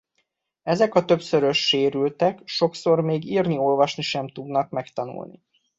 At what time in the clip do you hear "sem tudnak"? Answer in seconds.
4.03-4.69